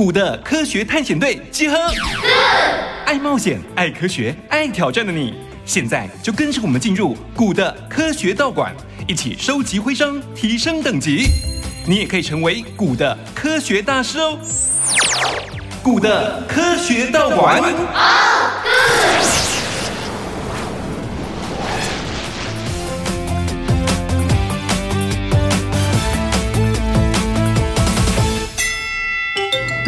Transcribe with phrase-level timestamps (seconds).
[0.00, 1.76] 古的科学探险队集合，
[3.04, 5.34] 爱冒险、爱科学、爱挑战的你，
[5.66, 8.74] 现在就跟着我们进入古的科学道馆，
[9.06, 11.26] 一起收集徽章，提升等级。
[11.86, 14.38] 你也可以成为古的科学大师哦。
[15.82, 17.62] 古的科学道馆。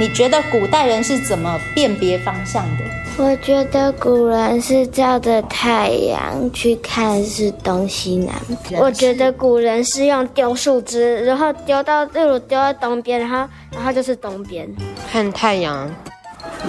[0.02, 2.82] 你觉得古代人是怎么辨别方向的？
[3.16, 8.34] 我觉得古人是照着太阳去看是东西南
[8.68, 8.76] 北。
[8.78, 14.68] 我觉得古人是用丢树枝，然后丢到，例如丢在东边，然后然后就是东边。
[15.08, 15.88] 看太阳，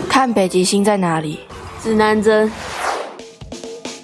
[0.07, 1.39] 看北极星在哪里？
[1.81, 2.51] 指南针。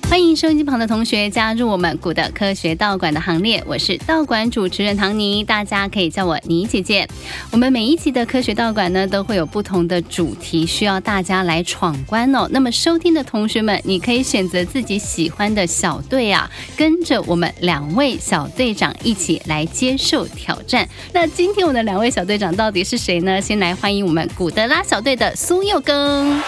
[0.09, 7.08] 欢迎收音机旁的同学加入我们古的科学道馆的行列，我是道馆主持人唐尼，大家可以叫我妮姐姐。
[7.52, 12.48] 我们每一集的科学道馆呢，都会有不同的主题，需要大家来闯关哦。
[12.49, 20.90] 那么收听的同学们，你可以选择自己喜欢的小队啊，跟着我们两位小队长一起来接受挑战。
[21.13, 23.40] 那今天我的两位小队长到底是谁呢？
[23.40, 26.41] 先来欢迎我们古德拉小队的苏佑耕。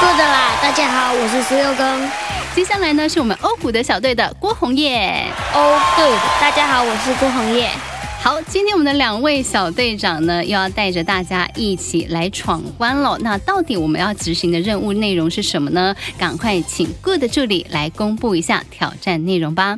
[0.00, 2.08] 古德拉，大家好，我是苏佑耕。
[2.58, 5.24] 接下来呢，是我们欧古德小队的郭红叶。
[5.54, 5.60] 欧
[5.94, 6.02] 古，
[6.40, 7.70] 大家好，我是郭红叶。
[8.20, 13.16] 好，今天我们的两位小队长呢，又要带着大家一起来闯关了。
[13.20, 15.94] 那到底我们要执行的任务内容是什么呢？
[16.18, 19.76] 赶快请 Good 助理来公布一下挑战内容吧。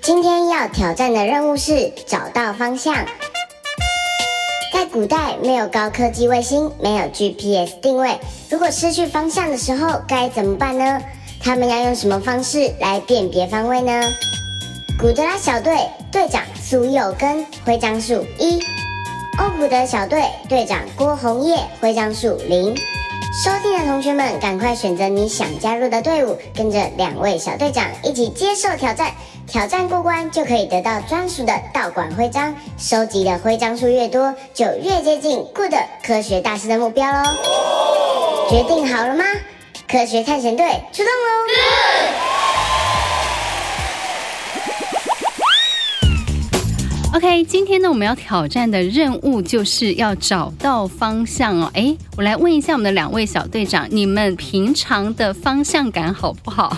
[0.00, 2.94] 今天要挑战的任务是找到方向。
[4.78, 8.16] 在古代，没有高科技卫星，没有 GPS 定位。
[8.48, 11.00] 如果失去方向的时候，该怎么办呢？
[11.40, 14.00] 他们要用什么方式来辨别方位呢？
[14.96, 15.76] 古德拉小队
[16.12, 18.60] 队长苏有根，徽章数一；
[19.40, 22.72] 欧古德小队队长郭红叶，徽章数零。
[23.44, 29.10] 收听的同学们，赶快选择你想加入的队伍，跟着两位小队长一起接受挑战。
[29.50, 35.72] 挑战过关就可以得到专属的道馆徽章，收集的徽章数越多，就越接近 Good
[36.04, 37.22] 科学大师的目标喽！
[38.50, 39.24] 决定好了吗？
[39.90, 41.10] 科学探险队出动喽
[47.14, 51.70] ！OK，今天呢，我们要挑战的任务就是要找到方向哦。
[51.72, 56.76] 哎，我来问一下我们的两位小队长，你们平常的方向感好不好？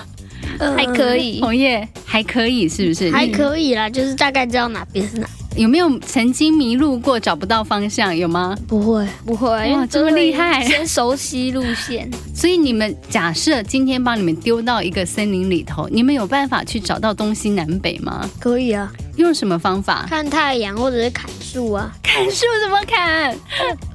[0.77, 3.11] 还可以，红叶还可以，是不是？
[3.11, 5.29] 还可以啦，就是大概知道哪边是哪。
[5.57, 8.17] 有没有曾经迷路过，找不到方向？
[8.17, 8.57] 有吗？
[8.69, 10.65] 不会，不会，哇，这么厉害！
[10.65, 12.09] 先熟悉路线。
[12.33, 18.31] 所以你们假设今天把你们丢到一个森林里头，你们有办法去找到东西南北吗？
[18.39, 18.93] 可以啊。
[19.17, 20.07] 用什么方法？
[20.09, 21.93] 看太阳，或者是砍树啊？
[22.01, 23.37] 砍树怎么砍？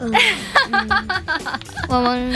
[0.01, 0.11] 嗯
[0.72, 2.34] 嗯、 我们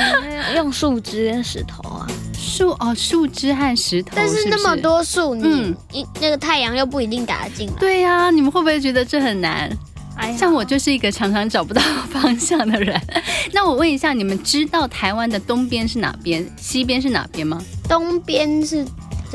[0.56, 2.08] 用树枝跟石头啊。
[2.50, 7.74] 树哦，树枝和石头，但是那么多树，嗯，一那个太阳又不一定打得进来。
[7.80, 9.70] 对呀、啊，你们会不会觉得这很难？
[10.18, 13.00] 哎，像我就是一个常常找不到方向的人。
[13.54, 17.62] 那我问一下，你们知道台湾的东边是哪边，西边是哪边吗？
[17.88, 18.84] 东边是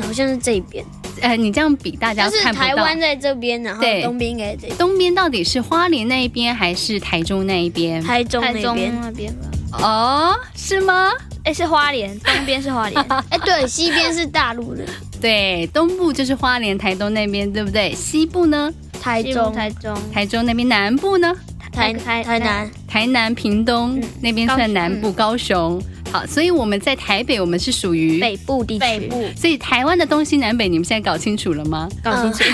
[0.03, 0.85] 好像是这边。
[1.23, 2.67] 哎，你这样比大家看不到。
[2.67, 4.77] 是台湾在这边，然后东边应该在这边。
[4.77, 8.03] 东边到底是花莲那一边，还是台中那一边？
[8.03, 9.49] 台中那边那边吧。
[9.81, 11.13] 哦，是吗？
[11.45, 13.01] 哎，是花莲，东边是花莲。
[13.29, 14.83] 哎，对，西边是大陆的。
[15.21, 17.95] 对，东部就是花莲、台东那边，对不对？
[17.95, 18.73] 西部呢？
[19.01, 20.67] 台中、台中、台中那边。
[20.67, 21.35] 南部呢？
[21.71, 25.83] 台台台南、台南、屏东、嗯、那边算南部，高雄。
[26.11, 28.81] 好，所以我们在台北，我们是属于北部地区。
[28.81, 31.89] 北部，所以台湾的东西南北，你们现在搞清楚了吗？
[32.03, 32.45] 搞清楚。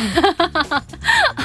[0.70, 0.82] 嗯、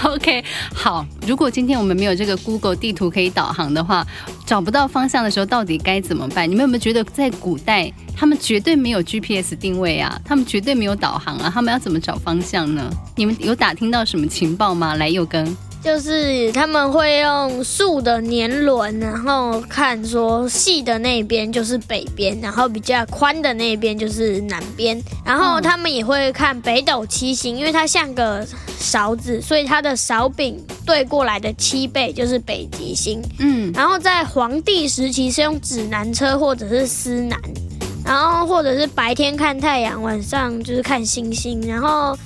[0.14, 1.04] OK，好。
[1.26, 4.06] 如果今天我们没有这个 Google 地图可以导航的话，
[4.46, 6.48] 找不到方向的时候，到底该怎么办？
[6.50, 10.22] 你们有没有觉得在古代，他们绝对没有 GPS 定位啊？
[10.24, 11.50] 他们绝对没有导航啊？
[11.52, 12.88] 他们要怎么找方向呢？
[13.16, 14.94] 你们有打听到什么情报吗？
[14.96, 15.58] 来，佑耕。
[15.86, 25.00] 就是他们会用树的年轮，然后看说细的那边就是北边，然后比较宽的那边就是南边。
[25.24, 28.44] 然后他们也会看北斗七星，因为它像个
[28.80, 33.22] 勺子，所以它的勺柄对过来的七倍就是北极星。
[33.38, 37.40] 嗯，然后在黄帝时期是用指南车或者是司南，
[38.04, 42.18] 然后或者是白天看太阳，晚上就是看星星，然后。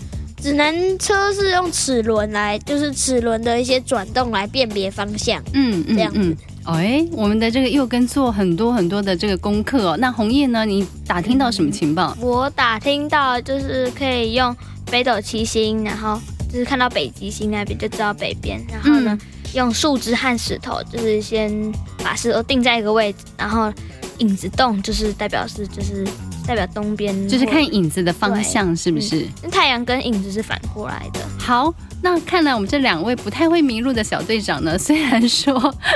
[0.42, 5.42] 指南车是用齿轮来，就是齿轮的一些转动来辨别方向。
[5.54, 6.36] 嗯嗯，这样子。
[6.64, 9.98] 哎、嗯，我们的这个又跟做很多很多的这个功课哦。
[9.98, 10.66] 那红叶呢？
[10.66, 12.16] 你打听到什么情报？
[12.22, 14.56] 我打听到就是可以用
[14.90, 16.20] 北斗七星，然后
[16.52, 18.62] 就是看到北极星那边就知道北边。
[18.72, 19.18] 然后呢，
[19.56, 21.72] 用树枝和石头，就是先
[22.04, 23.74] 把石头定在一个位置，然后
[24.20, 26.06] 影子动，就是代表是就是
[26.50, 29.28] 代表东边，就是看影子的方向，是不是？
[29.44, 31.20] 嗯，太阳跟影子是反过来的。
[31.38, 31.72] 好。
[32.02, 35.54] 那看来我们这两位不太会迷路的小队长呢，虽然说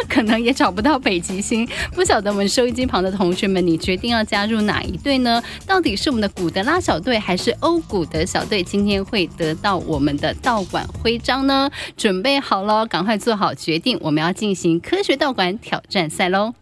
[0.09, 5.41] 可能也找不到北极星，不晓得我们收音机旁的同学们，你决定要加入哪一队呢？
[5.65, 8.61] 到底是我们的古德拉小队，还是欧古德小队？
[8.61, 11.71] 今天会得到我们的道馆徽章呢？
[11.95, 16.53] 准备好了，赶快做好决定，我们要进行科学道馆挑战赛喽！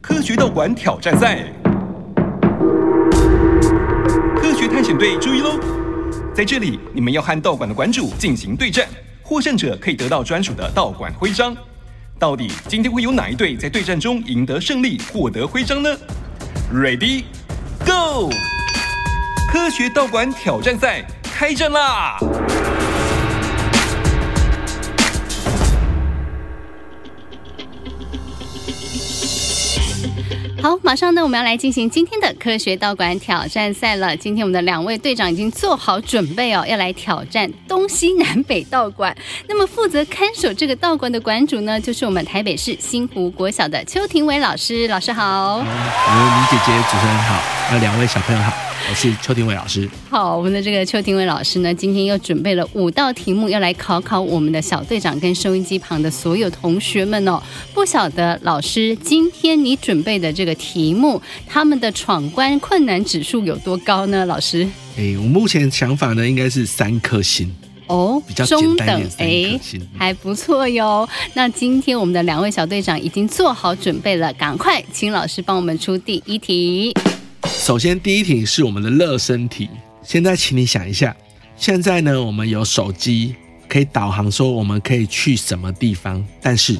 [0.00, 1.52] 科学道馆挑战赛，
[4.88, 5.60] 险队注意喽！
[6.34, 8.88] 在这里，你们要和道馆的馆主进行对战，
[9.22, 11.54] 获胜者可以得到专属的道馆徽章。
[12.18, 15.94] 到底今天会有哪一队在对战中赢得胜利，获得徽章呢
[16.72, 17.24] ？Ready,
[17.84, 18.30] go！
[19.52, 22.16] 科学道馆挑战赛开战啦！
[30.60, 34.16] 好，马上呢，我们要来进行今天的科学道馆挑战赛了。
[34.16, 39.16] 今天我们的两位队长已经做好准备哦，要来挑战东西南北道馆。
[39.48, 44.88] 那么负责看守这个道馆的馆主呢，就是我们台北市新湖国小的邱廷伟老师。
[44.88, 47.40] 老师好，嗯，李姐姐，主持人好，
[47.70, 48.67] 那两位小朋友好。
[48.90, 49.86] 我是邱廷伟老师。
[50.08, 57.38] 好，我们的这个邱廷伟老师呢，今天又准备了五道题目，要来考考我们的小队长跟收音机旁的所有同学们哦。
[57.74, 64.24] 不晓得老师今天你准备的这个题目，他们的闯关困难指数有多高呢？
[64.24, 64.66] 老师？
[64.96, 67.54] 哎，我目前想法呢，应该是三颗星
[67.88, 69.60] 哦，比较中等，哎，
[69.98, 71.06] 还不错哟。
[71.34, 76.94] 那今天我们的两位小队长已经做好准备了，赶快请老师帮我们出第一题。
[77.68, 79.68] 首先，第一题是我们的热身题。
[80.02, 81.14] 现在，请你想一下，
[81.54, 83.34] 现在呢，我们有手机
[83.68, 86.26] 可以导航，说我们可以去什么地方。
[86.40, 86.78] 但是，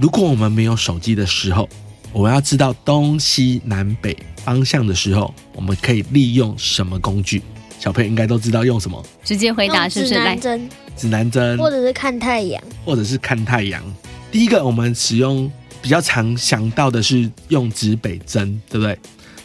[0.00, 1.68] 如果我们没有手机的时候，
[2.12, 7.42] 我们要知道东西南北方向的时候，我们可以利用什么工具？
[7.80, 9.04] 小朋友应该都知道用什么？
[9.24, 10.14] 直接回答是不是？
[10.14, 13.82] 指南针，指南针，或者是看太阳，或者是看太阳。
[14.30, 15.50] 第一个，我们使用
[15.82, 18.96] 比较常想到的是用指北针，对不对？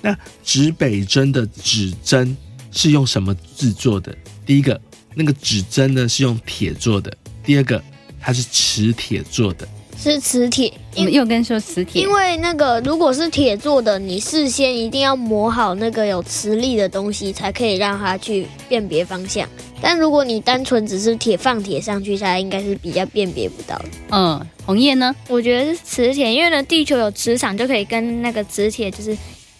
[0.06, 2.38] 那指北针的指针
[2.72, 4.16] 是用什么制作的？
[4.46, 4.80] 第一个，
[5.16, 7.10] 那个指针呢是用铁做的；
[7.44, 7.81] 第二个，
[8.22, 9.68] 它是磁铁做的，
[9.98, 10.72] 是磁铁。
[10.96, 19.50] 又跟说磁铁，因为那个如果是铁做的，你事先一定要磨好那个有磁力的东西，才可以让它去辨别方向。
[19.81, 23.86] 但如果你单纯只是铁放铁上去，它应该是比较辨别不到的。
[24.12, 25.16] 嗯，红叶呢？
[25.28, 29.18] 我觉得是磁铁，因为呢，地球有磁场，就可以跟那个磁铁就是。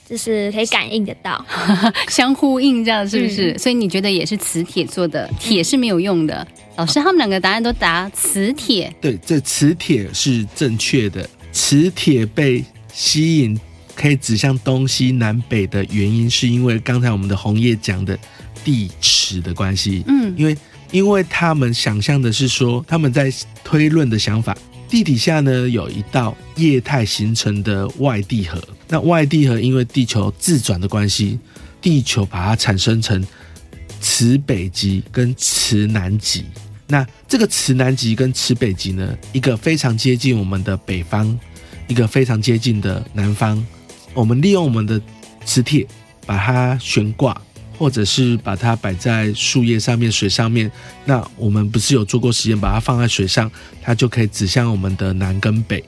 [0.07, 1.44] 就是可以感应得到，
[2.10, 3.52] 相呼应，这样是不是？
[3.54, 5.28] 嗯、所以你觉得也是磁铁做的？
[5.40, 6.48] 铁是没有用的。
[6.75, 8.94] 老师，他们两个答案都答磁铁。
[9.02, 11.28] 对，这磁铁是正确的。
[11.52, 12.63] 磁铁被
[12.94, 13.60] 吸引，
[13.96, 18.18] 可以指向东西南北的原因，是因为刚才我们的红叶讲的
[18.63, 20.04] 地磁的关系。
[20.07, 20.57] 嗯，因为
[20.92, 24.56] 因为他们想象的是说，他们在推论的想法。
[24.95, 28.57] 地底下呢，有一道液态形成的外地核，
[28.88, 31.38] 那外地核因为地球自转的关系，
[31.81, 33.21] 地球把它产生成
[34.00, 36.45] 磁北极跟磁南极。
[36.88, 41.38] 那这个磁南极跟磁北极呢，一个非常接近我们的北方，
[41.89, 43.61] 一个非常接近的南方。
[44.14, 45.02] 我们利用我们的
[45.44, 45.85] 磁铁
[46.25, 47.42] 把它悬挂。
[47.77, 50.71] 或者是把它摆在树叶上面、水上面，
[51.05, 53.51] 那我们不是有做过实验，把它放在水上，
[53.81, 55.83] 它就可以指向我们的南跟北。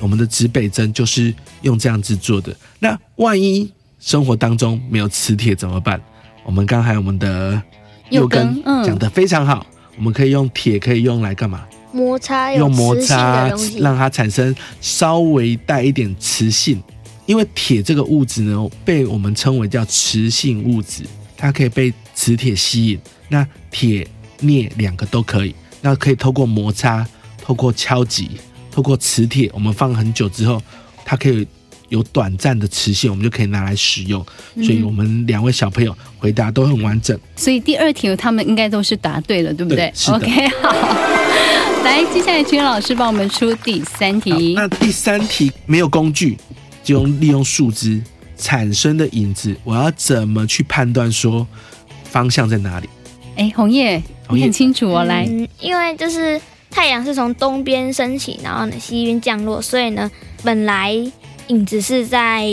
[0.00, 2.54] 我们的指北针就是用这样子做的。
[2.78, 3.70] 那万一
[4.00, 6.00] 生活当中没有磁铁怎么办？
[6.44, 7.62] 我们刚才我们的
[8.10, 9.64] 右根讲得非常好，
[9.96, 11.64] 我们可以用铁，可以用来干嘛？
[11.92, 13.48] 摩擦，用摩擦
[13.78, 16.82] 让它产生稍微带一点磁性，
[17.26, 21.04] 因为铁这个物质呢，被我们称为叫磁性物质。
[21.42, 24.06] 它可以被磁铁吸引，那铁、
[24.38, 25.52] 镍两个都可以。
[25.80, 27.04] 那可以透过摩擦、
[27.42, 28.30] 透过敲击、
[28.70, 30.62] 透过磁铁，我们放很久之后，
[31.04, 31.44] 它可以
[31.88, 34.24] 有短暂的磁性，我们就可以拿来使用。
[34.54, 37.18] 所以我们两位小朋友回答都很完整。
[37.34, 39.90] 所以第二题他们应该都是答对了，对不对？
[39.90, 40.16] 对，是的。
[40.18, 40.70] OK，好。
[41.82, 44.54] 来，接下来请老师帮我们出第三题。
[44.54, 46.38] 那第三题没有工具，
[46.84, 48.00] 就用利用树枝。
[48.42, 51.46] 产生的影子，我要怎么去判断说
[52.02, 52.88] 方向在哪里？
[53.36, 55.04] 哎，红叶，你很清楚哦。
[55.04, 60.10] 来，嗯，因为就是太阳是从东边升起，然后呢西边降落，所以呢，
[60.42, 60.92] 本来
[61.46, 62.50] 影子是在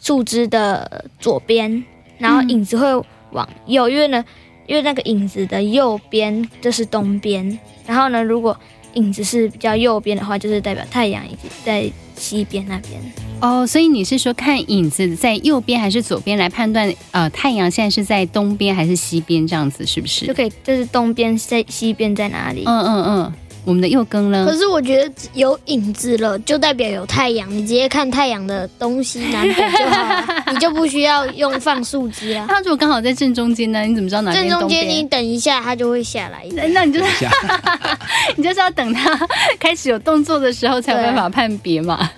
[0.00, 1.84] 树枝的左边，
[2.16, 4.24] 然后影子会往右，因为呢，
[4.66, 8.58] 因为那个影子的右边就是东边，然后呢，如果
[8.94, 13.27] 影子是比较右边的话，就是代表太阳已经在西边那边。
[13.40, 16.92] 哦，所以你是说看影子在右边还是左边来判断？
[17.12, 19.46] 呃，太阳现在是在东边还是西边？
[19.46, 20.26] 这样子是不是？
[20.26, 22.64] 就可以，这是东边在西边在哪里？
[22.66, 23.32] 嗯嗯嗯。
[23.64, 24.46] 我们的右更呢？
[24.48, 27.50] 可是我觉得有影子了，就代表有太阳。
[27.50, 32.46] 你直接看太阳的东西南北就好， 你就不需要用放树枝啊。
[32.48, 33.82] 它如果刚好在正中间呢？
[33.82, 34.48] 你怎么知道哪边？
[34.48, 36.46] 正中间，你等一下，它就会下来。
[36.72, 37.26] 那你就是
[38.36, 39.14] 你就是要等它
[39.60, 42.10] 开始有动作的时候，才有办法判别嘛。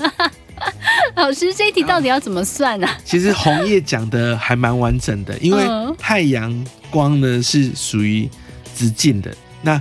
[1.16, 2.98] 老师，这一题到底要怎么算呢、啊？
[3.04, 5.64] 其实红叶讲的还蛮完整的，因为
[5.98, 8.28] 太阳光呢是属于
[8.76, 9.34] 直径的。
[9.62, 9.80] 那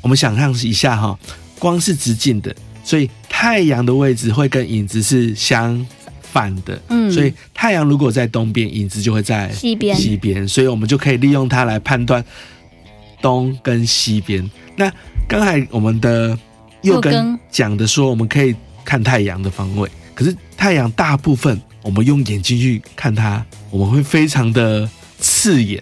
[0.00, 1.18] 我们想象一下哈，
[1.58, 5.84] 光是直径的，所以太阳的位置会跟影子是相
[6.22, 6.80] 反的。
[6.88, 9.96] 嗯，所以太阳如果在东边，影子就会在西边。
[9.96, 12.24] 西边，所以我们就可以利用它来判断
[13.20, 14.48] 东跟西边。
[14.76, 14.90] 那
[15.28, 16.38] 刚才我们的
[16.82, 25.80] 右跟讲的说，我们可以看太阳的方位，可是太阳大部分我们用眼睛去看它，我们会非常的刺眼。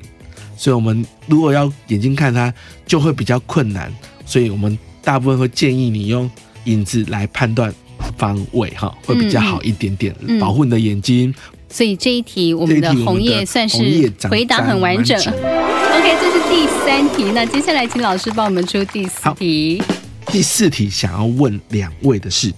[0.58, 2.52] 所以，我们如果要眼睛看它，
[2.86, 3.90] 就会比较困难。
[4.26, 6.30] 所以我们大部分会建议你用
[6.64, 7.72] 影子来判断
[8.18, 11.34] 方位，哈，会比较好一点点，嗯嗯、保护你的眼睛。
[11.70, 15.16] 所以这一题，我们的红叶算是回答很完整。
[15.18, 17.32] OK，这是第三题。
[17.32, 19.82] 那接下来，请老师帮我们出第四题。
[20.26, 22.52] 第四题想要问两位的是，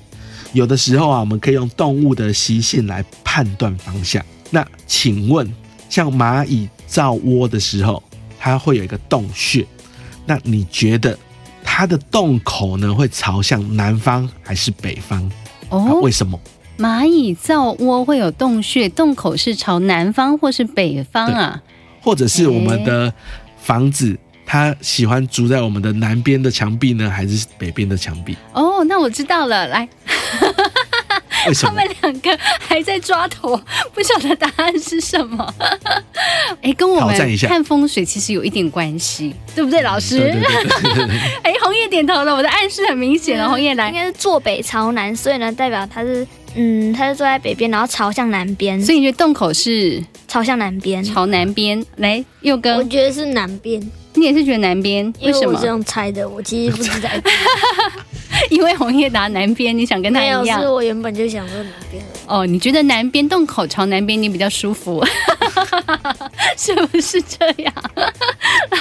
[0.53, 4.25] 有的时候啊，我们可以用动物的习性来判断方向。
[4.51, 5.47] 那请问，
[5.89, 8.03] 像蚂蚁造窝的时候，
[8.39, 9.67] 它会有一个洞穴。
[10.25, 11.19] 那你觉得
[11.63, 15.31] 它的洞口呢，会朝向南方还是北方？
[15.69, 16.39] 哦，为什么？
[16.79, 21.63] 蚂蚁造窝会有洞穴，洞口是朝南方或是北方啊？
[22.01, 23.13] 或者是我们的
[23.61, 28.37] 房子，它喜欢住在我们的南边的墙壁呢，还是北边的墙壁？
[28.55, 29.89] 哦，那我知道了，来。
[31.55, 33.61] 他们两个还在抓头，
[33.95, 35.55] 不晓得答案是什么。
[36.63, 40.35] 哎，跟我们看风水其实有一点关系，对不对，老师？
[41.43, 43.49] 哎，红叶点头了，我的暗示很明显了。
[43.49, 48.81] 红叶来，应该是坐北朝南，所以呢，代表他是，嗯，他是坐在北边，然后朝向南边。
[48.81, 51.03] 所以你觉得洞口是朝向南边？
[51.05, 51.85] 朝南边。
[51.97, 53.81] 来，佑哥，我觉得是南边。
[54.15, 55.13] 你也是觉得南边？
[55.23, 55.53] 为什么？
[55.53, 57.09] 我这样猜的，我其实不知道。
[58.51, 60.43] 因为红叶答南边，你想跟他一样？
[60.43, 62.03] 没有，是我原本就想说南边。
[62.27, 65.05] 哦，你觉得南边洞口朝南边，你比较舒服，
[66.57, 67.73] 是不是这样？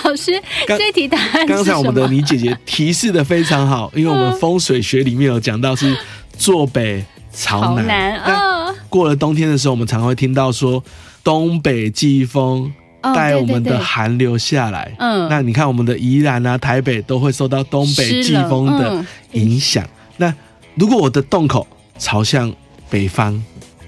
[0.03, 5.97] 老师，刚这题答案刚才我们的倪姐姐提示的非常好，因为我们风水学里面有讲到是
[6.37, 7.87] 坐北朝南。
[7.87, 10.83] 南哦，过了冬天的时候，我们常会听到说
[11.23, 12.71] 东北季风。
[13.13, 19.87] 带我们的寒流下来，嗯，那你看我们的宜兰啊、台北都会受到东北季风的影响。
[20.17, 20.33] 那
[20.75, 21.65] 如果我的洞口
[21.97, 22.53] 朝向
[22.89, 23.41] 北方，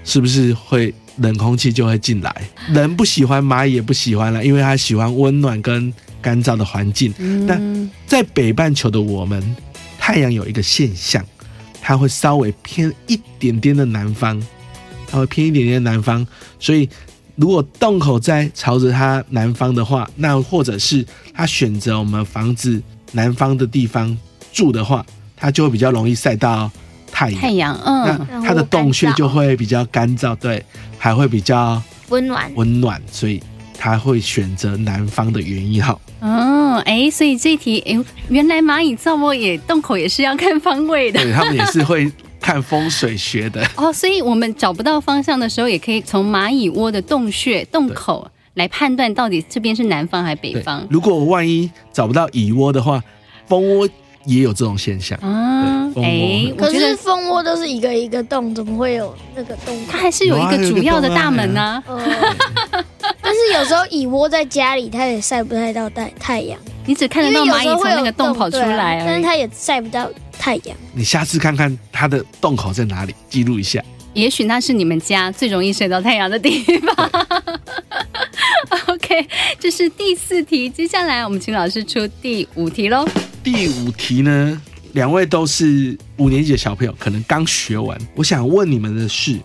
[0.04, 2.34] 是不是会冷空气就会进来？
[2.68, 7.12] 人不喜欢，蚂蚁也不喜欢了，因为它喜欢温暖跟干燥的环境。
[7.46, 7.58] 那
[8.06, 9.56] 在北半球的我们，
[9.98, 11.24] 太阳有一个现象，
[11.80, 14.42] 它会稍微偏一点点的南方，
[15.06, 16.26] 它会偏一点点的南方，
[16.58, 16.88] 所以。
[17.36, 22.82] 如果洞口在朝着它南方的话，那或者是他选择我们房子
[23.12, 24.16] 南方的地方
[24.52, 25.04] 住的话，
[25.36, 26.70] 它就会比较容易晒到
[27.10, 27.40] 太阳。
[27.40, 30.64] 太阳，嗯，那它的洞穴就会比较干燥，对，
[30.98, 33.42] 还会比较温暖，温暖，所以
[33.78, 35.98] 它会选择南方的原因哈。
[36.20, 42.10] 嗯，哎、欸，所以这题，哎、欸，原来蚂蚁造窝也洞口也是要看方位的，对，他们也是会。
[42.40, 50.86] 看风水学的哦，所以我们找不到方向的时候，也可以从蚂蚁窝的洞穴、洞口来判断到底这边是南方还是北方。
[50.90, 53.02] 如果我万一找不到蚁窝的话，
[53.46, 53.88] 蜂窝
[54.24, 55.90] 也有这种现象啊。
[55.96, 59.76] 哎、欸，可是蜂窝都是一个一个洞，怎么会有那个洞？
[59.88, 61.84] 它还是有一个主要的大门呢、啊。
[63.22, 66.58] 但是有时候蚁窝在家里，它也晒不太到太太阳。
[66.86, 70.08] 你只看得到蚂蚁从那个洞跑出来、啊，但是它也晒不到
[70.40, 70.74] 太阳。
[70.94, 73.84] 你下次看看它的洞口在哪里，记录一下。
[74.14, 77.10] 也许那是你们家最容易晒到太阳的地方。
[78.86, 79.28] OK，
[79.58, 80.70] 这是第四题。
[80.70, 83.06] 接下来我们请老师出第五题喽。
[83.44, 84.60] 第五题呢，
[84.94, 87.96] 两位都是五年级的小朋友，可能刚学完。
[88.14, 89.38] 我想问你们的是，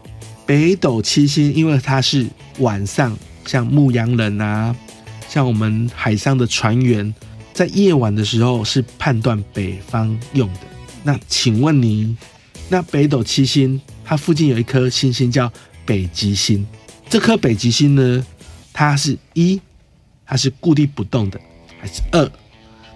[0.45, 2.25] 北斗七星，因为它是
[2.59, 4.73] 晚上，像牧羊人啊，
[5.27, 7.13] 像我们海上的船员。
[7.53, 10.59] 在夜晚的时候是判断北方用的。
[11.07, 12.17] 那请问你，
[12.67, 15.53] 那北斗七星它附近有一颗星星叫
[15.85, 16.65] 北极星，
[17.07, 18.25] 这颗北极星呢，
[18.73, 19.61] 它是一，
[20.25, 21.39] 它是固定不动的，
[21.79, 22.31] 还是二，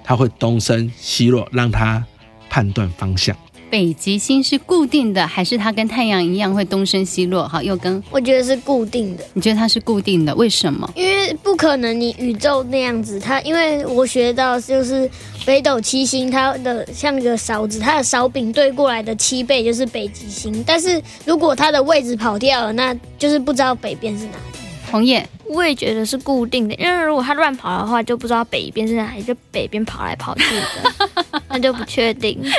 [0.04, 2.04] 它会东升西落，让它
[2.50, 3.38] 判断方向。
[3.70, 7.48] 北极星是固定的，还是它跟太阳一样会东升西落？
[7.48, 9.24] 好，又跟我觉得是固定的。
[9.34, 10.34] 你觉得它是固定的？
[10.36, 10.90] 为什么？
[10.96, 15.10] 因为不可能你宇宙那样子，它因为我学到就是
[15.46, 20.64] 北斗七星，它的像一个勺子，它的勺柄对过来的七倍就是北极星。
[20.66, 24.60] 但是如果它的位置跑掉了，那就是不知道北边是哪里。
[24.92, 25.26] 红叶。
[25.50, 32.40] 我也觉得是固定的，因为如果它乱跑的话，就不知道北边是哪里，就北边跑来跑去的，那就不确定。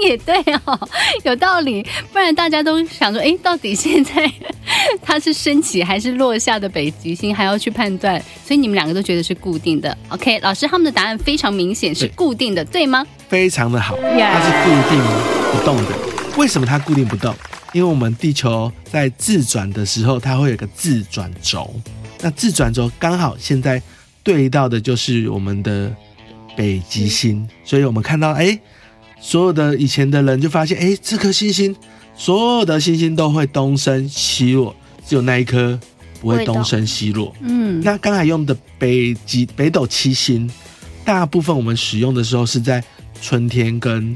[0.00, 0.88] 也对哦，
[1.24, 1.84] 有道理。
[2.12, 4.30] 不然大家都想说，哎，到底现在
[5.02, 8.22] 它是升起还是落下的北极星，还要去判断。
[8.46, 9.96] 所以你们两个都觉得是固定的。
[10.10, 13.04] OK，老师他们的答案非常明显，是固定的，对，对吗？
[13.28, 15.00] 非常的好，它是固定
[15.52, 15.92] 不动的。
[16.36, 17.34] 为什么它固定不动？
[17.72, 21.74] 因为我们地球在自转的时候，它会有个自转轴。
[22.20, 23.80] 那自转轴刚好现在
[24.22, 25.94] 对到的就是我们的
[26.56, 28.58] 北极星，所以我们看到，哎，
[29.20, 31.74] 所有的以前的人就发现，哎，这颗星星，
[32.16, 34.74] 所有的星星都会东升西落，
[35.06, 35.78] 只有那一颗
[36.20, 37.32] 不会东升西落。
[37.40, 40.50] 嗯，那刚才用的北极北斗七星，
[41.04, 42.82] 大部分我们使用的时候是在
[43.22, 44.14] 春天跟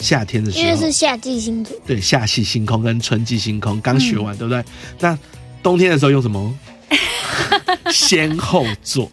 [0.00, 1.76] 夏天的时候，因为是夏季星座。
[1.86, 4.64] 对，夏季星空跟春季星空刚学完，嗯、对不对？
[4.98, 5.18] 那
[5.62, 6.58] 冬天的时候用什么？
[7.92, 9.10] 先后座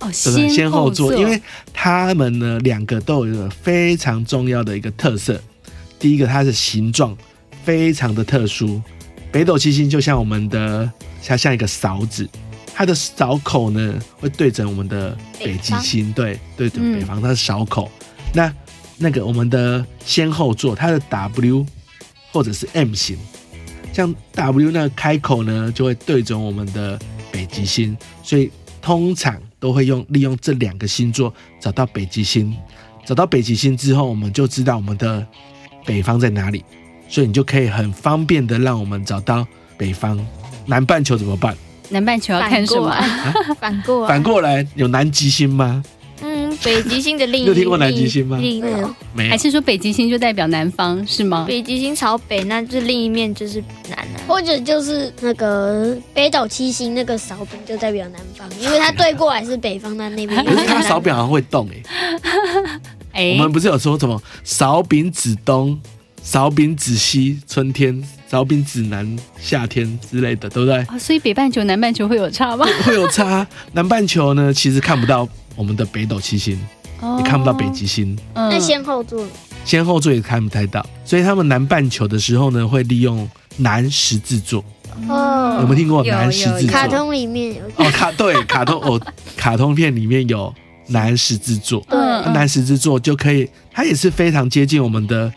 [0.00, 0.48] 哦，对不对？
[0.48, 1.40] 先后座，因为
[1.72, 5.40] 他们呢两个都有一个非常重要的一个特色。
[5.98, 7.14] 第一个，它的形状
[7.64, 8.80] 非常的特殊。
[9.30, 10.90] 北斗七星就像我们的，
[11.24, 12.26] 它像一个勺子，
[12.74, 17.90] 它的勺口呢会对准我们的北极星，对对准北方，它是勺口。
[18.32, 18.50] 那
[18.96, 21.66] 那个我们的先后座，它的 W
[22.32, 23.18] 或者是 M 型，
[23.92, 26.98] 像 W 那个开口呢就会对准我们的。
[27.30, 32.54] 北极星，所以通常都会用利用这两个星座找到北极星。
[33.06, 35.26] 找到北极星之后，我们就知道我们的
[35.84, 36.64] 北方在哪里，
[37.08, 39.46] 所以你就可以很方便的让我们找到
[39.76, 40.18] 北方。
[40.66, 41.56] 南半球怎么办？
[41.88, 42.94] 南半球要看什么？
[43.58, 45.82] 反过来，反过来有南极星吗？
[46.62, 48.36] 北极星的另一有听过南极星吗？
[48.38, 49.30] 没有，没有。
[49.30, 51.44] 还是说北极星就代表南方是吗？
[51.48, 60.38] 北极星朝北，那这另一面就是南啊，或者就是那个北斗七星那个勺柄就代表南方，因为它对过来是北方的那边。
[60.44, 61.68] 可是它勺柄好像会动
[63.12, 63.32] 哎、欸。
[63.36, 65.80] 我们不是有说什么勺柄指东，
[66.22, 70.76] 勺柄指西，春天；勺柄指南，夏天之类的，对不对？
[70.84, 72.66] 啊，所以北半球、南半球会有差吗？
[72.84, 73.46] 会有差。
[73.72, 75.26] 南半球呢，其实看不到。
[75.60, 76.58] 我们的北斗七星，
[77.00, 78.18] 哦、你看不到北极星。
[78.34, 79.26] 那先后座，
[79.62, 84.64] 先后座也看不太到，所以他们南半球的时候呢，会利用南十字座。
[85.06, 86.70] 哦，有没有听过南十字座？
[86.70, 88.98] 卡通里面有哦，卡对卡通哦，
[89.36, 90.52] 卡通片里面有
[90.86, 91.84] 南十字座。
[91.90, 95.30] 嗯，南十字座就可以，它也是非常接近我们的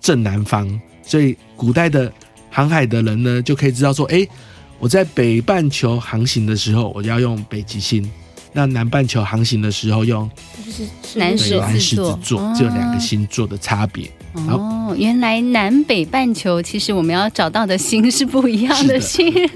[0.00, 0.68] 正南方，
[1.04, 2.12] 所以古代的
[2.50, 4.26] 航海的人呢，就可以知道说，哎，
[4.80, 8.02] 我在北半球航行的时候，我就要用北极星。
[8.58, 10.28] 那南半球航行的时候用
[10.66, 10.82] 就是
[11.16, 14.10] 南狮子座，只有两个星座的差别。
[14.48, 19.50] 哦，原来南北半球其实我们要找到的星是不一样的星，的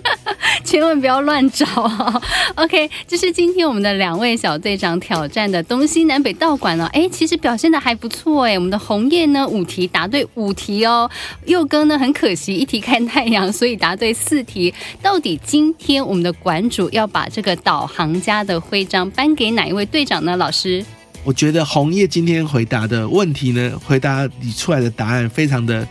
[0.64, 2.21] 千万不要乱找啊。
[2.57, 6.88] OK，这是今天我们的两位小队长挑战的东西南北道馆哦。
[6.92, 8.55] 哎，其实表现的还不错哎。
[8.55, 11.11] 我们的红叶呢五题答对五题哦，
[11.47, 14.73] 佑哥呢很可惜一题看太阳，所以答对四题。
[15.01, 20.37] 到底今天我们的馆主要把这个导航家的徽章颁给哪一位队长呢？
[20.37, 20.85] 老师？
[21.24, 25.87] 我觉得红叶今天回答的问题呢，回答你出来的答案非常的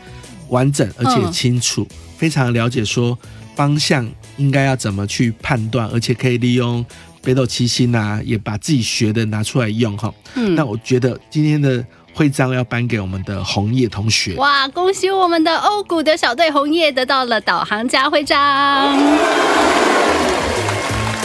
[0.50, 3.17] 完整而且清楚，嗯、非常了解说
[3.56, 4.06] 方向
[4.38, 6.86] 应该要怎么去判断，而且可以利用
[7.22, 10.13] 北斗七星啊，也把自己学的拿出来用哈。
[10.36, 14.34] 嗯，那我觉得今天的徽章要颁给我们的红叶同学。
[14.34, 18.38] 哇，恭喜我们的欧古的小队红叶得到了导航家徽章。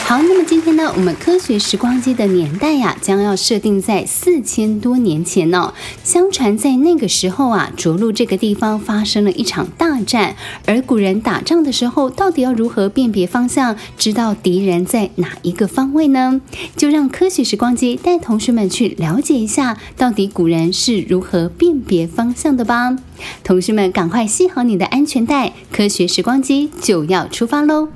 [0.08, 5.74] 好，那么今天呢，我们科学时光机的年代呀，将要设定在四千多年前呢。
[6.04, 16.40] 相传在那个时候啊，涿鹿这个地方发生了一场大战，而古人打仗的时候，到底要如何辨别方向，知道敌人在哪一个方位呢？
[16.76, 22.96] 就让科学时光机带同学们去了解一下，到底古人是如何辨别方向的吧。
[23.42, 27.88] 同学们，赶快系好你的安全带，科学时光机就要出发喽！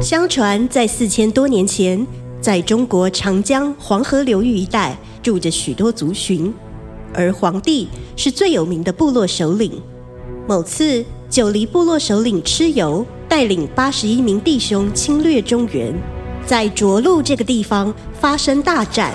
[0.00, 2.04] 相传，在四千多年前，
[2.40, 6.52] 在中国长江黄河流域一带住着许多族群，
[7.14, 9.80] 而黄帝是最有名的部落首领。
[10.48, 15.94] 某次，九黎部落首领蚩尤带领八十一名弟兄侵略中原，
[16.44, 19.14] 在涿鹿这个地方发生大战。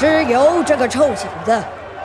[0.00, 1.60] 蚩尤这个臭小子，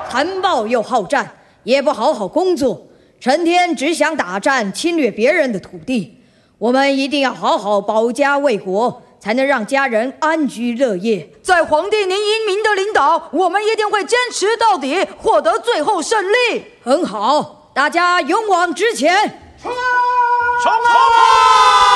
[0.10, 1.30] 残暴又好战，
[1.64, 2.88] 也不好好工作，
[3.20, 6.20] 成天只想打战侵略别人的土地。
[6.58, 11.30] 我们一定要好好保家卫国，才能让家人安居乐业。
[11.44, 16.66] 在皇帝您英明的领导，我们一定会坚持到底，获得最后胜利。
[16.84, 19.14] 很好，大家勇往直前，
[19.62, 19.78] 冲啊！
[20.64, 21.93] 冲啊！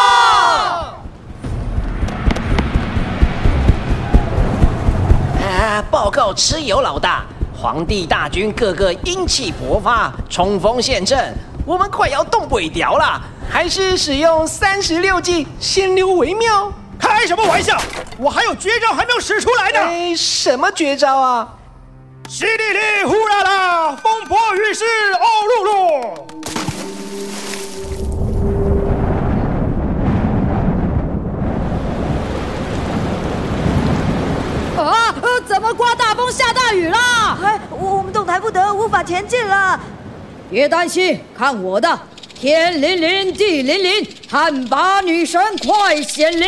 [5.68, 5.84] 啊！
[5.92, 16.72] 报告蚩尤老大，皇帝大军个个英气勃发，冲锋陷阵，我们快要动不了了，还是使用三十六计，先溜为妙。
[16.98, 17.78] 开什么玩笑！
[18.18, 19.80] 我还有绝招还没有使出来呢。
[19.82, 21.48] 哎，什么绝招啊？
[22.28, 26.37] 淅沥沥，呼啦啦，风波雨势，哦噜噜。
[34.88, 35.14] 啊！
[35.22, 37.38] 呃怎么刮大风下大雨啦？
[37.44, 39.80] 哎，我们动弹不得，无法前进了。
[40.50, 42.00] 别担心，看我的！
[42.34, 46.48] 天灵灵，地灵灵，旱魃女神快显灵！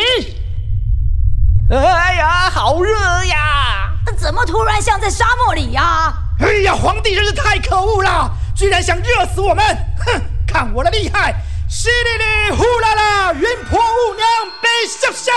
[1.71, 2.93] 哎呀，好热
[3.25, 3.91] 呀！
[4.17, 6.13] 怎么突然像在沙漠里呀？
[6.39, 9.65] 哎呀，皇帝真是太可恶了，居然想热死我们！
[10.06, 11.36] 哼，看我的厉害！
[11.69, 14.28] 淅沥沥，呼啦啦，云婆雾娘
[14.62, 15.34] 悲笑笑。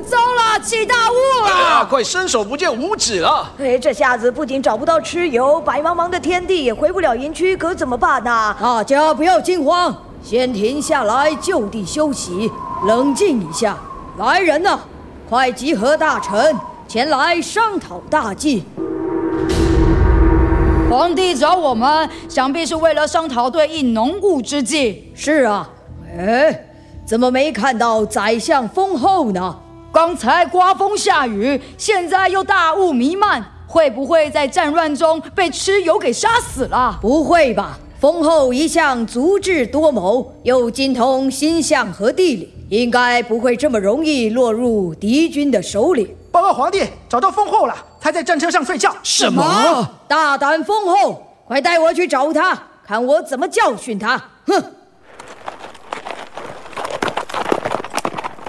[0.00, 1.14] 糟了，起大雾
[1.46, 1.86] 了！
[1.86, 3.48] 快伸手不见五指了！
[3.58, 8.54] 哎，这下子不仅找不到蚩尤，白茫茫的天地也回不了营区，可怎么办呢？
[8.60, 12.50] 大家不要惊慌，先停下来就地休息，
[12.86, 13.76] 冷静一下。
[14.18, 14.78] 来人呐，
[15.28, 16.54] 快集合大臣
[16.86, 18.64] 前来商讨大计。
[20.90, 25.12] 皇帝找我们，想必是为了商讨对应农务之计。
[25.14, 25.68] 是啊，
[26.16, 26.66] 哎，
[27.06, 29.56] 怎么没看到宰相封后呢？
[29.90, 36.98] 刚才刮风下雨，现在又大雾弥漫，会不会在战乱中被蚩尤给杀死了？
[37.00, 46.14] 不会吧，封后一向足智多谋，又精通星象和地理，应该不会这么容易落入敌军的手里。
[46.30, 48.94] 报告皇帝，找到封后了，他在战车上睡觉。
[49.02, 49.88] 什么？
[50.06, 54.22] 大胆封后，快带我去找他，看我怎么教训他！
[54.46, 54.62] 哼！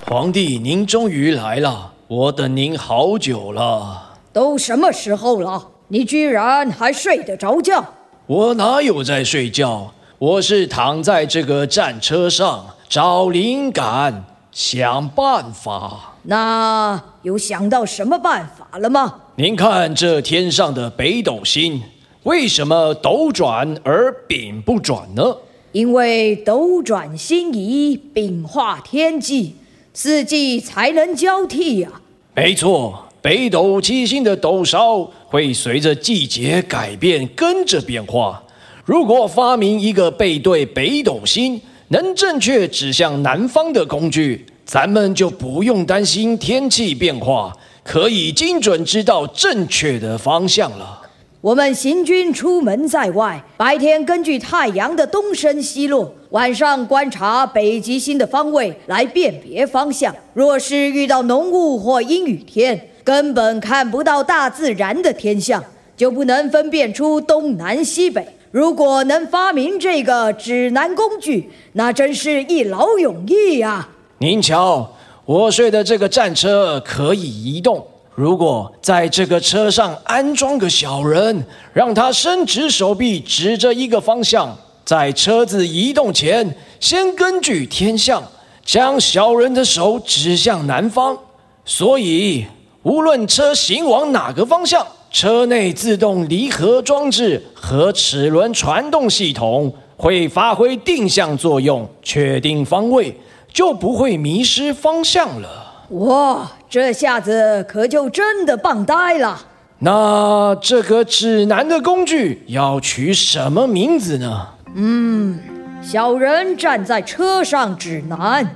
[0.09, 4.15] 皇帝，您终于来了，我等您好久了。
[4.33, 7.85] 都什么时候了，你居然还睡得着觉？
[8.25, 9.93] 我哪有在睡觉？
[10.17, 16.15] 我是躺在这个战车上找灵感，想办法。
[16.23, 19.13] 那有想到什么办法了吗？
[19.35, 21.83] 您看这天上的北斗星，
[22.23, 25.37] 为什么斗转而柄不转呢？
[25.71, 29.53] 因为斗转星移，柄化天际。
[30.01, 31.99] 四季才能交替呀、啊。
[32.33, 38.41] 没错，北斗七星的斗梢会随着季节改变，跟着变化。
[38.85, 41.59] 如果发明一个背对北斗星，
[41.89, 51.01] 能正确指向南方的工具，咱们就不用担心天气变化，可以精准知道正确的方向了。
[51.41, 60.13] 我们行军出门在外，白天根据太阳的东升西落，晚上观察北极星的方位来辨别方向。
[60.33, 65.63] 若是遇到浓雾或阴雨天，根本看不到大自然的天象，
[65.95, 68.27] 就不能分辨出东南西北。
[68.51, 73.87] 如果能发明这个指南工具，那真是一劳永逸啊！
[74.17, 74.91] 您瞧，
[75.23, 77.87] 我睡的这个战车可以移动。
[78.19, 84.53] 如果在这个车上安装个小人，让他伸直手臂指着一个方向，
[84.83, 88.21] 在车子移动前，先根据天象
[88.65, 91.17] 将小人的手指向南方，
[91.63, 92.45] 所以
[92.83, 103.17] 无论车行往哪个方向，车内自动离合装置和齿轮传动系统会发挥定向作用，确定方位，
[103.53, 105.67] 就不会迷失方向了。
[105.89, 109.41] 哇，这下子可就真的棒呆了。
[109.79, 114.49] 那这个指南的工具要取什么名字呢？
[114.75, 115.39] 嗯，
[115.81, 118.47] 小人站在车上指南，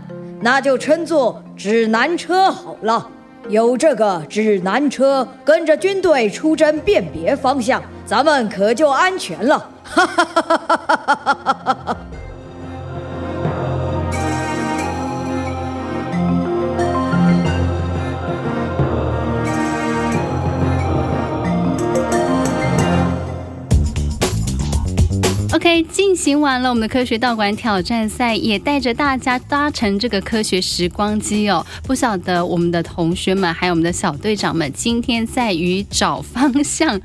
[0.41, 3.09] 那就称作指南车好了。
[3.49, 9.69] 有这个指南车，跟着军队出征辨别方向，咱们可就安全了。
[9.83, 11.97] 哈哈哈哈哈哈！
[25.81, 31.65] 进行完了我们的科学道馆挑战赛，也带着大家搭乘这个科学时光机哦。
[31.83, 36.99] 不晓得我们的同学们还有我们的小队长们，今天在于找方向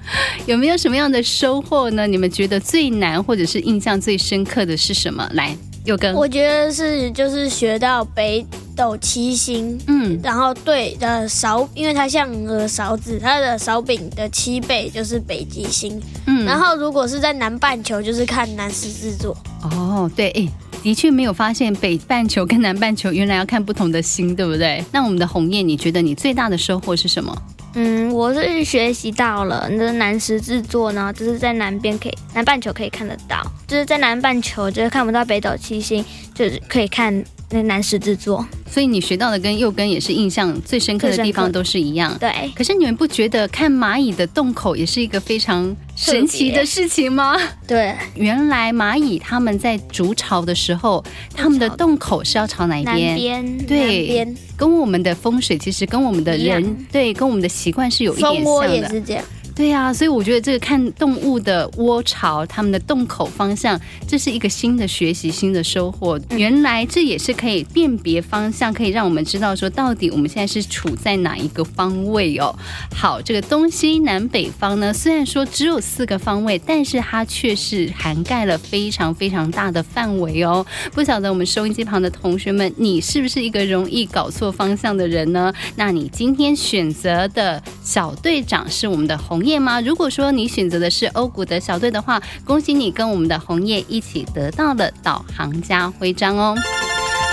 [0.46, 2.06] 有没有什么样的收获呢？
[2.06, 5.28] 你们觉得最难或者是印象最深刻的是什么？
[5.34, 8.44] 来，又跟我觉得是就是学到北
[8.78, 19.36] 斗七星，嗯，然后对的勺，因为它像个勺子，它的勺柄的七倍就是北极星，嗯，然后如果是在南半球，就是看南十字座。
[19.64, 20.48] 哦，对，哎，
[20.80, 24.84] 的确没有发现北半球跟南半球原来要看不同的星，对不对？
[24.92, 27.36] 那我们的红叶，你觉得你最大的收获是什么？
[27.74, 38.46] 嗯，我是学习到了那南十字座呢，就是在南边可以南半球可以看得到，就是在南半球就是看不到北斗七星，就是可以看那南十字座。
[38.70, 42.16] 所以你学到的跟又跟也是印象最深刻的地方都是一样。
[42.18, 42.30] 对。
[42.54, 47.36] 可是你们不觉得看蚂蚁的洞口也是一个非常神奇的事情吗？
[47.66, 47.94] 对。
[48.14, 51.02] 原来蚂蚁他们在筑巢的时候，
[51.34, 53.06] 他们的洞口是要朝哪一边？
[53.06, 53.66] 南边。
[53.66, 54.36] 对。
[54.56, 58.44] 跟我们的风水其实跟我们的人对跟我们的习惯是有一点像的。
[58.44, 59.24] 蜂窝也是这样。
[59.58, 66.16] 对呀、啊，所以我觉得这个看动物的窝巢，它们的洞口方向，这是一个新的学习，新的收获。
[66.30, 72.56] 原来这也是可以辨别方向，可以让我们知道说到底我们现在是处在哪一个方位哦。
[72.94, 80.64] 好，这个东西南北方呢，虽然说只有四个方位，但是它却是涵盖了非常非常大的范围哦。
[80.92, 85.52] 不晓得我们收音机旁的同学们，你是不是一个容易搞错方向的人呢？
[85.74, 89.80] 那你今天选择的小队长是我们的红叶吗？
[89.80, 96.54] 如果说你选择的是欧古德小队的话，恭喜你跟我们的红叶一起得到了导航家徽章哦。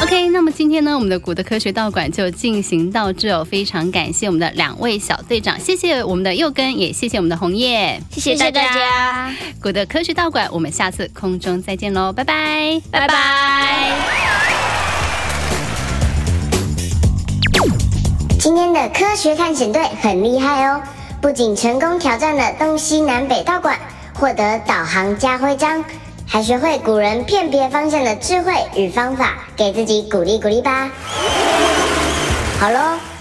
[0.02, 9.32] OK，那么今天呢，我们的古德科学道馆就进行到这哦，非常感谢我们的两位小队长，谢谢我们的右根，也谢谢我们的红叶，谢谢大家。
[9.62, 13.94] 古德科学道馆，我们下次空中再见喽，拜拜，拜拜。
[18.38, 20.82] 今天的科学探险队很厉害哦。
[21.22, 23.78] 不仅成功挑战了东西南北道馆，
[24.20, 25.84] 获得导航加徽章，
[26.28, 30.90] 还学会古人辨别方向的智慧与方法，给自己鼓励鼓励吧。
[32.60, 32.80] 好喽，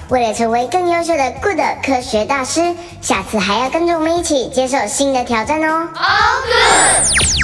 [0.09, 5.89] 为了成为更优秀的 Good 科学大师，下次还要跟着我们一起接受新的挑战哦。
[5.95, 7.44] All good。